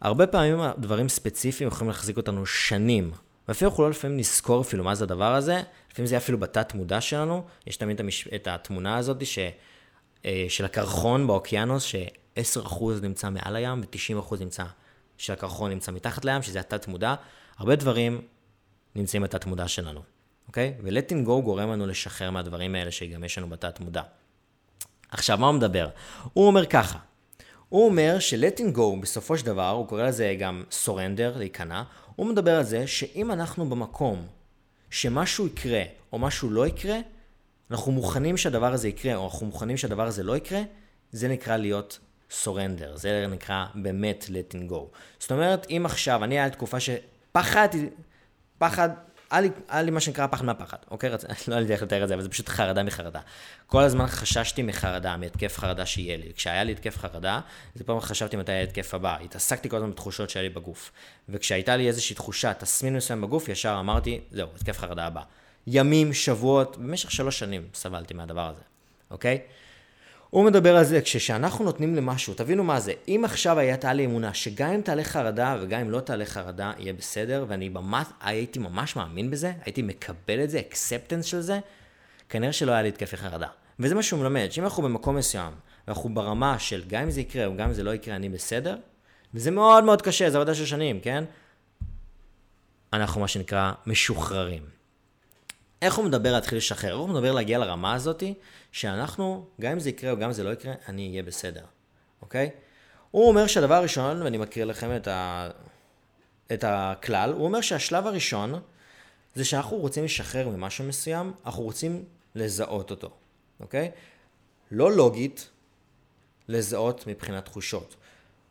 [0.00, 3.10] הרבה פעמים דברים ספציפיים יכולים להחזיק אותנו שנים.
[3.48, 6.74] ואפילו אנחנו לא לפעמים נזכור אפילו מה זה הדבר הזה, לפעמים זה יהיה אפילו בתת
[6.74, 7.44] מודע שלנו.
[7.66, 8.28] יש תמיד המש...
[8.34, 9.38] את התמונה הזאת ש...
[10.24, 14.64] אה, של הקרחון באוקיינוס, ש-10% נמצא מעל הים ו-90% נמצא,
[15.18, 17.14] של הקרחון נמצא מתחת לים, שזה התת מודע.
[17.58, 18.20] הרבה דברים
[18.94, 20.17] נמצאים בתת מודע שלנו.
[20.48, 20.74] אוקיי?
[20.82, 24.02] ו-letting go גורם לנו לשחרר מהדברים האלה שגם יש לנו בתת מודע.
[25.10, 25.88] עכשיו, מה הוא מדבר?
[26.32, 26.98] הוא אומר ככה,
[27.68, 31.82] הוא אומר ש-letting go בסופו של דבר, הוא קורא לזה גם surrender, להיכנע,
[32.16, 34.26] הוא מדבר על זה שאם אנחנו במקום
[34.90, 35.82] שמשהו יקרה
[36.12, 36.98] או משהו לא יקרה,
[37.70, 40.60] אנחנו מוכנים שהדבר הזה יקרה או אנחנו מוכנים שהדבר הזה לא יקרה,
[41.12, 41.98] זה נקרא להיות
[42.30, 44.96] surrender, זה נקרא באמת letting go.
[45.18, 47.88] זאת אומרת, אם עכשיו, אני היה תקופה שפחדתי,
[48.58, 48.88] פחד
[49.30, 51.10] היה לי, היה לי מה שנקרא פחד מהפחד, אוקיי?
[51.48, 53.20] לא יודע איך לתאר את זה, אבל זה פשוט חרדה מחרדה.
[53.66, 56.32] כל הזמן חששתי מחרדה, מהתקף חרדה שיהיה לי.
[56.36, 57.40] כשהיה לי התקף חרדה,
[57.74, 59.16] זה פעם חשבתי מתי יהיה התקף הבא.
[59.24, 60.92] התעסקתי כל הזמן בתחושות שהיה לי בגוף.
[61.28, 65.22] וכשהייתה לי איזושהי תחושה, תסמין מסוים בגוף, ישר אמרתי, זהו, התקף חרדה הבא.
[65.66, 68.62] ימים, שבועות, במשך שלוש שנים סבלתי מהדבר הזה,
[69.10, 69.38] אוקיי?
[70.30, 74.34] הוא מדבר על זה, כשאנחנו נותנים למשהו, תבינו מה זה, אם עכשיו הייתה לי אמונה
[74.34, 78.96] שגם אם תעלה חרדה וגם אם לא תעלה חרדה, יהיה בסדר, ואני ממש, הייתי ממש
[78.96, 81.58] מאמין בזה, הייתי מקבל את זה, אקספטנס של זה,
[82.28, 83.48] כנראה שלא היה לי התקפי חרדה.
[83.78, 85.52] וזה מה שהוא מלמד, שאם אנחנו במקום מסוים,
[85.86, 88.76] ואנחנו ברמה של גם אם זה יקרה או גם אם זה לא יקרה, אני בסדר,
[89.34, 91.24] וזה מאוד מאוד קשה, זה עבודה של שנים, כן?
[92.92, 94.62] אנחנו מה שנקרא משוחררים.
[95.82, 96.90] איך הוא מדבר להתחיל לשחרר?
[96.90, 98.34] איך הוא מדבר להגיע לרמה הזאתי,
[98.78, 101.64] שאנחנו, גם אם זה יקרה או גם אם זה לא יקרה, אני אהיה בסדר,
[102.22, 102.50] אוקיי?
[103.10, 105.50] הוא אומר שהדבר הראשון, ואני מקריא לכם את, ה...
[106.52, 108.60] את הכלל, הוא אומר שהשלב הראשון
[109.34, 113.10] זה שאנחנו רוצים לשחרר ממשהו מסוים, אנחנו רוצים לזהות אותו,
[113.60, 113.90] אוקיי?
[114.70, 115.50] לא לוגית,
[116.48, 117.96] לזהות מבחינת תחושות.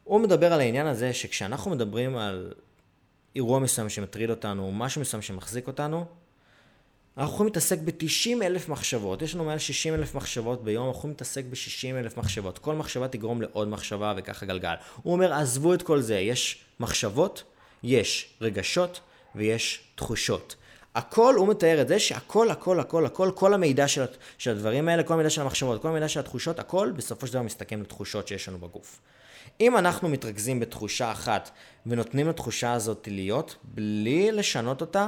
[0.04, 2.54] הוא מדבר על העניין הזה שכשאנחנו מדברים על
[3.36, 6.06] אירוע מסוים שמטריד אותנו, משהו מסוים שמחזיק אותנו,
[7.18, 11.12] אנחנו יכולים להתעסק ב-90 אלף מחשבות, יש לנו מעל 60 אלף מחשבות ביום, אנחנו יכולים
[11.12, 12.60] להתעסק ב-60 אלף מחשבות.
[12.60, 14.74] כל מחשבה תגרום לעוד מחשבה וככה גלגל.
[15.04, 17.44] הוא אומר, עזבו את כל זה, יש מחשבות,
[17.84, 19.00] יש רגשות
[19.36, 20.56] ויש תחושות.
[20.96, 24.06] הכל, הוא מתאר את זה שהכל, הכל, הכל, הכל, כל המידע של,
[24.38, 27.42] של הדברים האלה, כל המידע של המחשבות, כל המידע של התחושות, הכל בסופו של דבר
[27.42, 29.00] מסתכם לתחושות שיש לנו בגוף.
[29.62, 31.52] אם אנחנו מתרכזים בתחושה אחת
[31.86, 35.08] ונותנים לתחושה הזאת להיות, בלי לשנות אותה,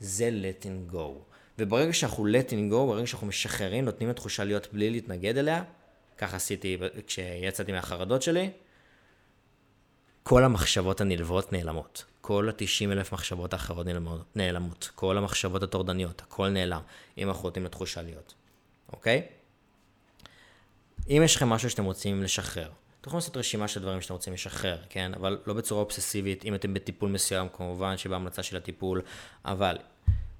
[0.00, 1.33] זה letting go.
[1.58, 5.62] וברגע שאנחנו letting go, ברגע שאנחנו משחררים, נותנים לתחושה להיות בלי להתנגד אליה,
[6.18, 8.50] ככה עשיתי כשיצאתי מהחרדות שלי,
[10.22, 12.04] כל המחשבות הנלוות נעלמות.
[12.20, 13.86] כל ה-90 אלף מחשבות האחרות
[14.34, 14.90] נעלמות.
[14.94, 16.80] כל המחשבות הטורדניות, הכל נעלם,
[17.18, 18.34] אם אנחנו נותנים לתחושה להיות,
[18.92, 19.22] אוקיי?
[21.08, 24.32] אם יש לכם משהו שאתם רוצים לשחרר, אתם יכולים לעשות רשימה של דברים שאתם רוצים
[24.32, 25.14] לשחרר, כן?
[25.14, 29.02] אבל לא בצורה אובססיבית, אם אתם בטיפול מסוים, כמובן שבהמלצה של הטיפול,
[29.44, 29.78] אבל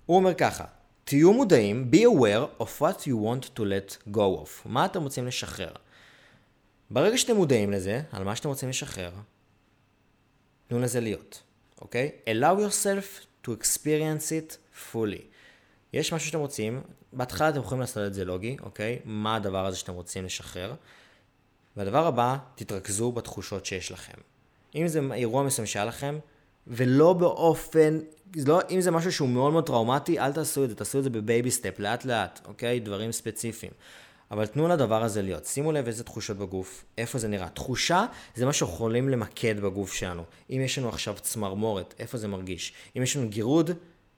[0.06, 0.64] הוא אומר ככה,
[1.04, 4.48] תהיו מודעים, be aware of what you want to let go of.
[4.64, 5.72] מה אתם רוצים לשחרר?
[6.90, 9.10] ברגע שאתם מודעים לזה, על מה שאתם רוצים לשחרר,
[10.66, 11.42] תנו לזה להיות,
[11.80, 12.10] אוקיי?
[12.26, 14.56] allow yourself to experience it
[14.92, 15.22] fully.
[15.92, 18.98] יש משהו שאתם רוצים, בהתחלה אתם יכולים לעשות את זה לוגי, אוקיי?
[19.04, 20.74] מה הדבר הזה שאתם רוצים לשחרר?
[21.76, 24.18] והדבר הבא, תתרכזו בתחושות שיש לכם.
[24.74, 26.18] אם זה אירוע מסוים שהיה לכם,
[26.66, 27.98] ולא באופן
[28.46, 31.10] לא, אם זה משהו שהוא מאוד מאוד טראומטי, אל תעשו את זה, תעשו את זה
[31.10, 32.80] ב baby step, לאט לאט, אוקיי?
[32.80, 33.72] דברים ספציפיים.
[34.30, 35.46] אבל תנו לדבר הזה להיות.
[35.46, 37.48] שימו לב איזה תחושות בגוף, איפה זה נראה.
[37.48, 40.24] תחושה זה מה שיכולים למקד בגוף שלנו.
[40.50, 42.72] אם יש לנו עכשיו צמרמורת, איפה זה מרגיש?
[42.96, 43.70] אם יש לנו גירוד,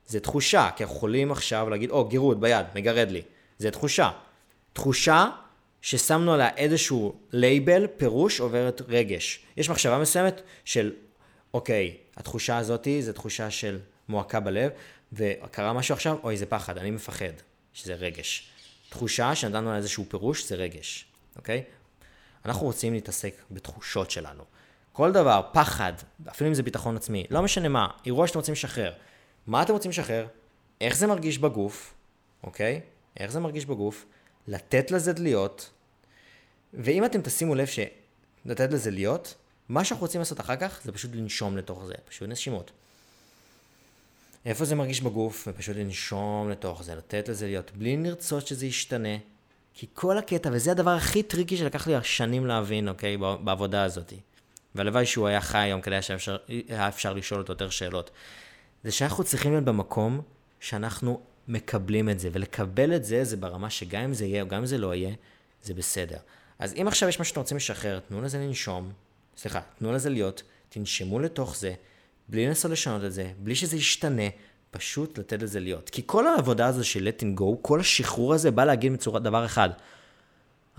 [0.07, 3.21] זה תחושה, כי אנחנו יכולים עכשיו להגיד, או, oh, גירוד ביד, מגרד לי.
[3.57, 4.09] זה תחושה.
[4.73, 5.29] תחושה
[5.81, 9.39] ששמנו עליה איזשהו לייבל, פירוש, עוברת רגש.
[9.57, 10.91] יש מחשבה מסוימת של,
[11.53, 14.71] אוקיי, התחושה הזאתי זה תחושה של מועקה בלב,
[15.13, 17.33] וקרה משהו עכשיו, אוי, זה פחד, אני מפחד,
[17.73, 18.49] שזה רגש.
[18.89, 21.63] תחושה שנתנו לה איזשהו פירוש, זה רגש, אוקיי?
[22.45, 24.43] אנחנו רוצים להתעסק בתחושות שלנו.
[24.93, 25.93] כל דבר, פחד,
[26.29, 28.93] אפילו אם זה ביטחון עצמי, לא משנה מה, אירוע שאתם רוצים לשחרר.
[29.47, 30.27] מה אתם רוצים לשחרר?
[30.81, 31.93] איך זה מרגיש בגוף,
[32.43, 32.81] אוקיי?
[33.19, 34.05] איך זה מרגיש בגוף?
[34.47, 35.69] לתת לזה להיות,
[36.73, 39.35] ואם אתם תשימו לב שלתת לזה להיות,
[39.69, 42.71] מה שאנחנו רוצים לעשות אחר כך זה פשוט לנשום לתוך זה, פשוט נשימות.
[44.45, 49.17] איפה זה מרגיש בגוף, ופשוט לנשום לתוך זה, לתת לזה להיות, בלי לרצות שזה ישתנה.
[49.73, 54.13] כי כל הקטע, וזה הדבר הכי טריקי שלקח לי שנים להבין, אוקיי, בעבודה הזאת.
[54.75, 58.11] והלוואי שהוא היה חי היום כדי שהיה אפשר לשאול אותו יותר שאלות.
[58.83, 60.21] זה שאנחנו צריכים להיות במקום
[60.59, 64.57] שאנחנו מקבלים את זה, ולקבל את זה, זה ברמה שגם אם זה יהיה או גם
[64.57, 65.15] אם זה לא יהיה,
[65.63, 66.17] זה בסדר.
[66.59, 68.91] אז אם עכשיו יש משהו שאתם רוצים לשחרר, תנו לזה לנשום,
[69.37, 71.73] סליחה, תנו לזה להיות, תנשמו לתוך זה,
[72.29, 74.23] בלי לנסות לשנות את זה, בלי שזה ישתנה,
[74.71, 75.89] פשוט לתת לזה להיות.
[75.89, 79.69] כי כל העבודה הזו של letting go, כל השחרור הזה בא להגיד בצורת דבר אחד,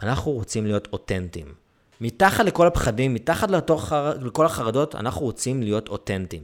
[0.02, 1.54] אנחנו רוצים להיות אותנטיים.
[2.00, 6.42] מתחת לכל הפחדים, מתחת לתוך, לכל החרדות, אנחנו רוצים להיות אותנטיים.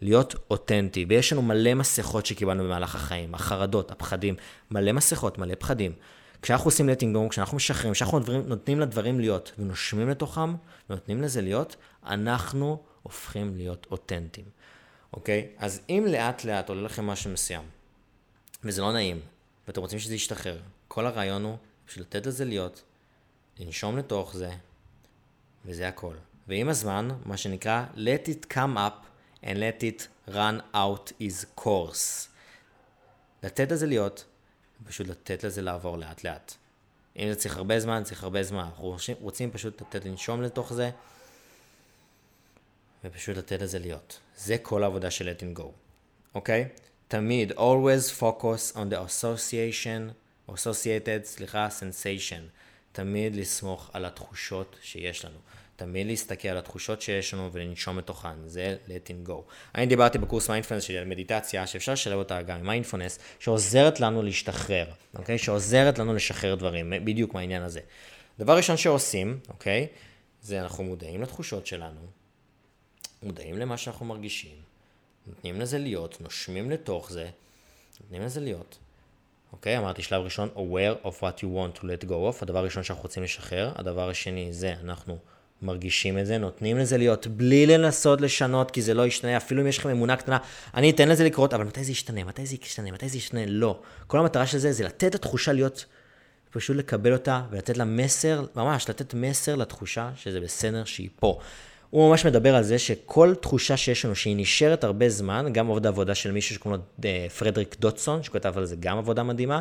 [0.00, 4.34] להיות אותנטי, ויש לנו מלא מסכות שקיבלנו במהלך החיים, החרדות, הפחדים,
[4.70, 5.92] מלא מסכות, מלא פחדים.
[6.42, 10.54] כשאנחנו עושים go, כשאנחנו משחררים, כשאנחנו נותנים לדברים להיות ונושמים לתוכם
[10.90, 11.76] ונותנים לזה להיות,
[12.06, 14.46] אנחנו הופכים להיות אותנטיים,
[15.12, 15.48] אוקיי?
[15.58, 17.64] אז אם לאט לאט עולה לכם משהו מסוים,
[18.64, 19.20] וזה לא נעים,
[19.68, 22.82] ואתם רוצים שזה ישתחרר, כל הרעיון הוא בשביל לתת לזה להיות,
[23.58, 24.50] לנשום לתוך זה,
[25.64, 26.14] וזה הכל.
[26.48, 29.06] ועם הזמן, מה שנקרא, let it come up
[29.44, 32.28] and let it run out is course.
[33.42, 34.24] לתת לזה להיות,
[34.86, 36.54] פשוט לתת לזה לעבור לאט לאט.
[37.16, 38.64] אם זה צריך הרבה זמן, צריך הרבה זמן.
[38.64, 40.90] אנחנו רוצים פשוט לתת לנשום לתוך זה,
[43.04, 44.18] ופשוט לתת לזה להיות.
[44.36, 45.64] זה כל העבודה של letting go,
[46.34, 46.68] אוקיי?
[47.08, 50.12] תמיד, always focus on the association,
[50.50, 52.42] associated, סליחה, sensation.
[52.92, 55.38] תמיד לסמוך על התחושות שיש לנו.
[55.80, 59.32] תמיד להסתכל על התחושות שיש לנו ולנשום מתוכן, זה letting go.
[59.74, 64.22] אני דיברתי בקורס מיינדפולנס שלי על מדיטציה, שאפשר לשלב אותה גם עם מיינדפולנס, שעוזרת לנו
[64.22, 65.38] להשתחרר, אוקיי?
[65.38, 67.80] שעוזרת לנו לשחרר דברים, בדיוק מהעניין הזה.
[68.38, 69.86] דבר ראשון שעושים, אוקיי?
[70.42, 72.00] זה אנחנו מודעים לתחושות שלנו,
[73.22, 74.56] מודעים למה שאנחנו מרגישים,
[75.26, 77.30] נותנים לזה להיות, נושמים לתוך זה,
[78.00, 78.78] נותנים לזה להיות.
[79.52, 82.82] אוקיי, אמרתי שלב ראשון, aware of what you want to let go of, הדבר הראשון
[82.82, 85.18] שאנחנו רוצים לשחרר, הדבר השני זה אנחנו
[85.62, 89.66] מרגישים את זה, נותנים לזה להיות, בלי לנסות לשנות, כי זה לא ישתנה, אפילו אם
[89.66, 90.38] יש לכם אמונה קטנה,
[90.74, 92.24] אני אתן לזה לקרות, אבל מתי זה ישתנה?
[92.24, 92.90] מתי זה ישתנה?
[92.90, 93.40] מתי זה ישתנה?
[93.46, 93.78] לא.
[94.06, 95.84] כל המטרה של זה זה לתת את התחושה להיות,
[96.50, 101.38] פשוט לקבל אותה ולתת לה מסר, ממש לתת מסר לתחושה שזה בסדר שהיא פה.
[101.90, 105.88] הוא ממש מדבר על זה שכל תחושה שיש לנו, שהיא נשארת הרבה זמן, גם עבודה
[105.88, 109.60] עבודה של מישהו שקוראים לו אה, פרדריק דוטסון, שכותב על זה גם עבודה מדהימה,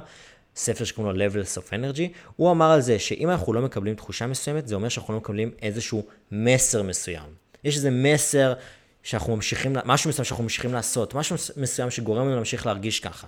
[0.59, 4.27] ספר שקוראים לו Levels of Energy, הוא אמר על זה שאם אנחנו לא מקבלים תחושה
[4.27, 7.29] מסוימת, זה אומר שאנחנו לא מקבלים איזשהו מסר מסוים.
[7.63, 8.53] יש איזה מסר
[9.03, 13.27] שאנחנו ממשיכים, משהו מסוים שאנחנו ממשיכים לעשות, משהו מסוים שגורם לנו להמשיך להרגיש ככה.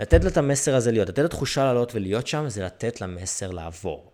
[0.00, 4.10] לתת לה את המסר הזה להיות, לתת לתחושה לעלות ולהיות שם, זה לתת למסר לעבור.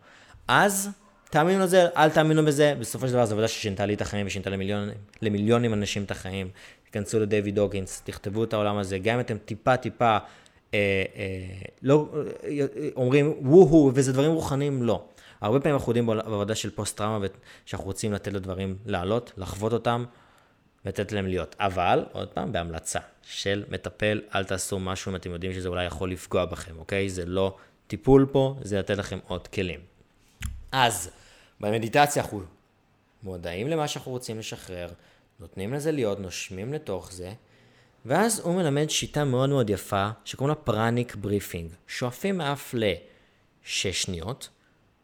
[0.48, 0.88] אז
[1.31, 4.50] תאמינו לזה, אל תאמינו בזה, בסופו של דבר זו עבודה ששינתה לי את החיים ושינתה
[4.50, 4.90] למיליון,
[5.22, 6.48] למיליונים אנשים את החיים.
[6.85, 10.18] תיכנסו לדיוויד דוגינס, תכתבו את העולם הזה, גם אם אתם טיפה טיפה
[11.83, 12.09] לא
[12.44, 15.05] אה, אומרים וואו וזה דברים רוחניים, לא.
[15.40, 17.26] הרבה פעמים אנחנו יודעים בעבודה של פוסט-טראומה,
[17.66, 20.05] שאנחנו רוצים לתת לדברים לעלות, לחוות אותם,
[20.85, 21.57] ולתת להם להיות.
[21.61, 26.12] אבל, עוד פעם, בהמלצה של מטפל, אל תעשו משהו אם אתם יודעים שזה אולי יכול
[26.12, 27.09] לפגוע בכם, אוקיי?
[27.09, 29.81] זה לא טיפול פה, זה לתת לכם עוד כלים.
[30.72, 31.11] אז,
[31.61, 32.42] במדיטציה אנחנו
[33.22, 34.88] מודעים למה שאנחנו רוצים לשחרר,
[35.40, 37.33] נותנים לזה להיות, נושמים לתוך זה,
[38.06, 41.70] ואז הוא מלמד שיטה מאוד מאוד יפה, שקוראים לה pranic breathing.
[41.86, 44.48] שואפים מאף לשש שניות,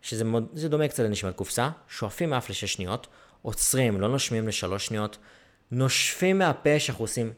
[0.02, 3.06] שזה מאוד, דומה קצת לנשימת קופסה, שואפים מאף לשש שניות,
[3.42, 5.18] עוצרים, לא נושמים לשלוש שניות,
[5.70, 7.32] נושפים מהפה שאנחנו עושים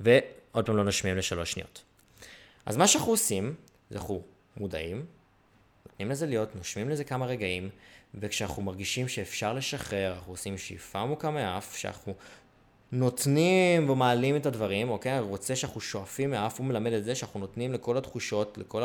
[0.00, 1.82] ועוד פעם לא נושמים לשלוש שניות.
[2.66, 3.54] אז מה שאנחנו עושים,
[3.90, 4.22] זה אנחנו
[4.56, 5.06] מודעים,
[5.88, 7.70] נותנים לזה להיות, נושמים לזה כמה רגעים,
[8.14, 12.14] וכשאנחנו מרגישים שאפשר לשחרר, אנחנו עושים שאיפה עמוקה מאף, שאנחנו
[12.92, 15.18] נותנים ומעלים את הדברים, אוקיי?
[15.18, 18.82] אני רוצה שאנחנו שואפים מאף, הוא מלמד את זה שאנחנו נותנים לכל התחושות, לכל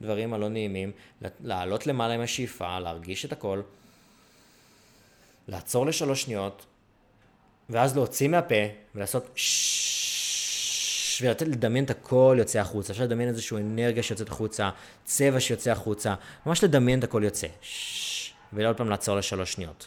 [0.00, 0.92] הדברים הלא נעימים,
[1.40, 3.60] לעלות למעלה עם השאיפה, להרגיש את הכל,
[5.48, 6.66] לעצור לשלוש שניות,
[7.70, 8.54] ואז להוציא מהפה
[8.94, 14.70] ולעשות ששש, ולדמיין את הכל יוצא החוצה, אפשר לדמיין איזושהי אנרגיה שיוצאת החוצה,
[15.04, 16.14] צבע שיוצא החוצה,
[16.46, 17.46] ממש לדמיין את הכל יוצא,
[18.52, 19.86] ועוד פעם לעצור לשלוש שניות.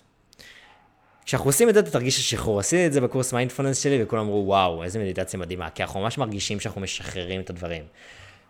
[1.25, 2.59] כשאנחנו עושים את זה, אתה תרגיש השחרור.
[2.59, 6.17] עשיתי את זה בקורס מיינדפולנס שלי, וכולם אמרו, וואו, איזה מדיטציה מדהימה, כי אנחנו ממש
[6.17, 7.83] מרגישים שאנחנו משחררים את הדברים.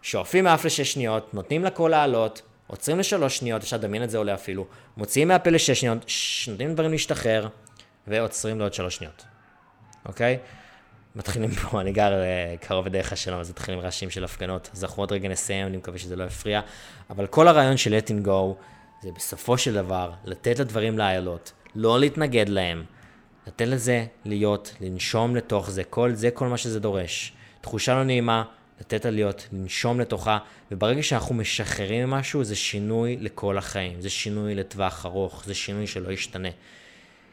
[0.01, 4.33] שואפים מאף לשש שניות, נותנים לכל לעלות, עוצרים לשלוש שניות, אפשר לדמיין את זה עולה
[4.33, 7.47] אפילו, מוציאים מהפה לשש שניות, שש, נותנים לדברים להשתחרר,
[8.07, 9.25] ועוצרים לעוד שלוש שניות,
[10.05, 10.37] אוקיי?
[11.15, 14.69] מתחילים פה, אני גר אה, קרוב לדרך השלום, אז מתחילים רעשים של הפגנות.
[14.73, 16.61] אז אנחנו עוד רגע נסיים, אני מקווה שזה לא יפריע.
[17.09, 18.63] אבל כל הרעיון של letting go,
[19.03, 21.51] זה בסופו של דבר, לתת לדברים לעלות.
[21.75, 22.83] לא להתנגד להם.
[23.47, 27.33] לתת לזה להיות, לנשום לתוך זה, כל זה כל מה שזה דורש.
[27.61, 28.43] תחושה לא נעימה,
[28.81, 30.37] לתת לה להיות, לנשום לתוכה,
[30.71, 36.11] וברגע שאנחנו משחררים משהו, זה שינוי לכל החיים, זה שינוי לטווח ארוך, זה שינוי שלא
[36.11, 36.49] ישתנה.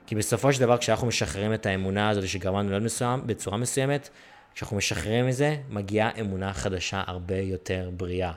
[0.06, 4.08] כי בסופו של דבר, כשאנחנו משחררים את האמונה הזאת שגרמנו להיות מסוים, בצורה מסוימת,
[4.54, 8.32] כשאנחנו משחררים מזה, מגיעה אמונה חדשה הרבה יותר בריאה,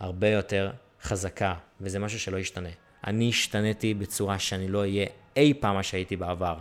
[0.00, 0.70] הרבה יותר
[1.02, 2.68] חזקה, וזה משהו שלא ישתנה.
[3.06, 6.56] אני השתניתי בצורה שאני לא אהיה אי פעם מה שהייתי בעבר.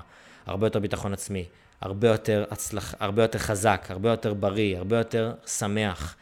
[0.46, 1.46] הרבה יותר ביטחון עצמי,
[1.82, 6.16] הרבה יותר הצלח, הרבה יותר חזק, הרבה יותר בריא, הרבה יותר שמח.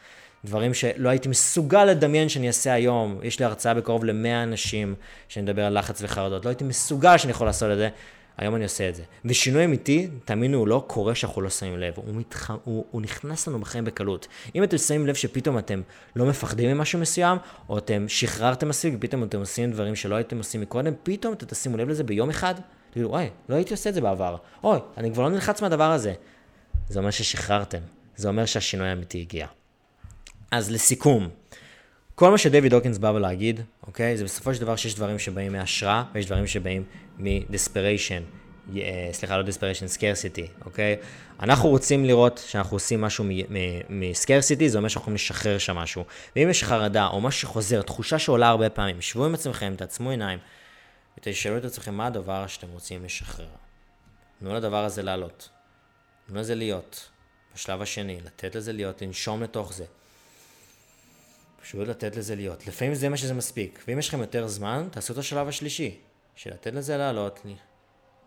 [0.44, 3.20] דברים שלא הייתי מסוגל לדמיין שאני אעשה היום.
[3.22, 4.94] יש לי הרצאה בקרוב ל-100 אנשים
[5.28, 6.44] שאני מדבר על לחץ וחרדות.
[6.44, 7.88] לא הייתי מסוגל שאני יכול לעשות את זה.
[8.40, 9.02] היום אני עושה את זה.
[9.24, 12.50] ושינוי אמיתי, תאמינו, הוא לא קורה שאנחנו לא שמים לב, הוא, מתח...
[12.64, 14.28] הוא, הוא נכנס לנו בחיים בקלות.
[14.54, 15.82] אם אתם שמים לב שפתאום אתם
[16.16, 20.60] לא מפחדים ממשהו מסוים, או אתם שחררתם מספיק, ופתאום אתם עושים דברים שלא הייתם עושים
[20.60, 22.54] מקודם, פתאום אתם תשימו לב לזה ביום אחד,
[22.90, 26.12] תגידו, אוי, לא הייתי עושה את זה בעבר, אוי, אני כבר לא נלחץ מהדבר הזה.
[26.88, 27.80] זה אומר ששחררתם,
[28.16, 29.46] זה אומר שהשינוי האמיתי הגיע.
[30.50, 31.28] אז לסיכום,
[32.20, 36.04] כל מה שדיוויד הוקינס בא להגיד, אוקיי, זה בסופו של דבר שיש דברים שבאים מהשראה,
[36.14, 36.84] ויש דברים שבאים
[37.18, 38.22] מ desperation,
[39.12, 40.96] סליחה, לא desperation, scarcity, אוקיי?
[41.40, 43.24] אנחנו רוצים לראות שאנחנו עושים משהו
[43.88, 46.04] מ scarcity, זה אומר שאנחנו יכולים לשחרר שם משהו.
[46.36, 50.38] ואם יש חרדה או משהו שחוזר, תחושה שעולה הרבה פעמים, שבו עם עצמכם, תעצמו עיניים,
[51.18, 53.48] ותשאלו את עצמכם מה הדבר שאתם רוצים לשחרר.
[54.40, 55.48] תנו לדבר הזה לעלות.
[56.26, 57.08] תנו לזה להיות.
[57.54, 59.84] בשלב השני, לתת לזה להיות, לנשום לתוך זה.
[61.70, 62.66] פשוט לתת לזה להיות.
[62.66, 63.84] לפעמים זה מה שזה מספיק.
[63.88, 65.96] ואם יש לכם יותר זמן, תעשו את השלב השלישי.
[66.36, 67.40] של לתת לזה לעלות,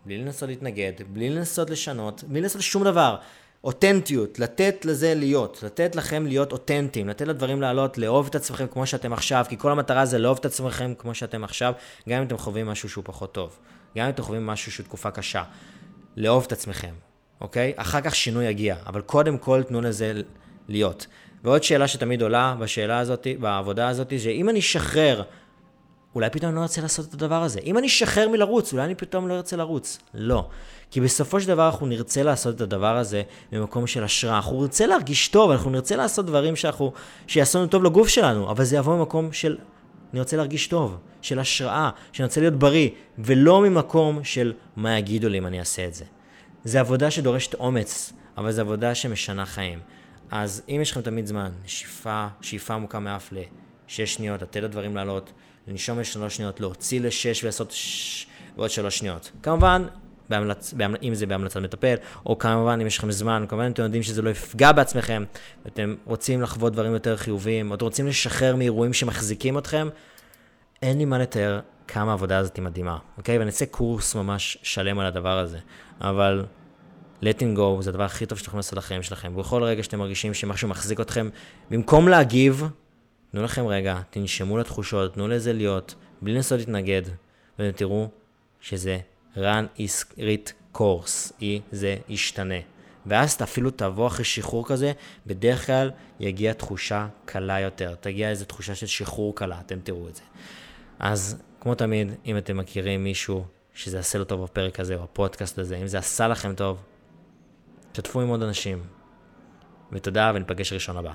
[0.04, 3.16] בלי לנסות להתנגד, בלי לנסות לשנות, בלי לנסות שום דבר.
[3.64, 8.86] אותנטיות, לתת לזה להיות, לתת לכם להיות אותנטיים, לתת לדברים לעלות, לאהוב את עצמכם כמו
[8.86, 11.72] שאתם עכשיו, כי כל המטרה זה לאהוב את עצמכם כמו שאתם עכשיו,
[12.08, 13.58] גם אם אתם חווים משהו שהוא פחות טוב,
[13.98, 15.42] גם אם אתם חווים משהו שהוא תקופה קשה.
[16.16, 16.94] לאהוב את עצמכם,
[17.40, 17.72] אוקיי?
[17.76, 20.12] אחר כך שינוי יגיע, אבל קודם כל תנו לזה
[20.68, 21.06] להיות.
[21.44, 25.22] ועוד שאלה שתמיד עולה בשאלה הזאת, בעבודה הזאת, זה אם אני אשחרר
[26.14, 27.60] אולי פתאום אני לא ארצה לעשות את הדבר הזה.
[27.60, 29.98] אם אני אשחרר מלרוץ, אולי אני פתאום לא ארצה לרוץ.
[30.14, 30.48] לא.
[30.90, 34.36] כי בסופו של דבר אנחנו נרצה לעשות את הדבר הזה במקום של השראה.
[34.36, 36.92] אנחנו נרצה להרגיש טוב, אנחנו נרצה לעשות דברים שאנחנו,
[37.26, 39.56] שיעשו לנו טוב לגוף שלנו, אבל זה יבוא ממקום של,
[40.12, 45.28] אני רוצה להרגיש טוב, של השראה, שאני רוצה להיות בריא, ולא ממקום של מה יגידו
[45.28, 46.04] לי אם אני אעשה את זה.
[46.64, 49.78] זה עבודה שדורשת אומץ, אבל זו עבודה שמשנה חיים.
[50.34, 55.32] אז אם יש לכם תמיד זמן, שאיפה, שאיפה עמוקה מאף לשש שניות, לתת לדברים לעלות,
[55.68, 59.30] לנשום לשלוש שניות, להוציא לשש ולעשות שש ועוד שלוש שניות.
[59.42, 59.84] כמובן,
[60.28, 60.72] בהמלצ...
[60.72, 60.96] בהמל...
[61.02, 61.94] אם זה בהמלצת מטפל,
[62.26, 65.24] או כמובן אם יש לכם זמן, כמובן אתם יודעים שזה לא יפגע בעצמכם,
[65.64, 69.88] ואתם רוצים לחוות דברים יותר חיוביים, או אתם רוצים לשחרר מאירועים שמחזיקים אתכם,
[70.82, 73.38] אין לי מה לתאר כמה העבודה הזאת היא מדהימה, אוקיי?
[73.38, 75.58] ואני אעשה קורס ממש שלם על הדבר הזה,
[76.00, 76.44] אבל
[77.24, 79.36] letting go זה הדבר הכי טוב שאתם יכולים לעשות לחיים שלכם.
[79.36, 81.28] בכל רגע שאתם מרגישים שמשהו מחזיק אתכם,
[81.70, 82.64] במקום להגיב,
[83.30, 87.02] תנו לכם רגע, תנשמו לתחושות, תנו לזה להיות, בלי לנסות להתנגד,
[87.58, 88.08] ותראו
[88.60, 88.98] שזה
[89.36, 92.54] run is read course, היא זה ישתנה.
[93.06, 94.92] ואז אפילו תבוא אחרי שחרור כזה,
[95.26, 100.14] בדרך כלל יגיע תחושה קלה יותר, תגיע איזו תחושה של שחרור קלה, אתם תראו את
[100.14, 100.22] זה.
[100.98, 105.58] אז כמו תמיד, אם אתם מכירים מישהו שזה עשה לו טוב בפרק הזה, או הפודקאסט
[105.58, 106.78] הזה, אם זה עשה לכם טוב,
[107.94, 108.82] תשתפו עם עוד אנשים.
[109.92, 111.12] ותודה, וניפגש ראשון הבא.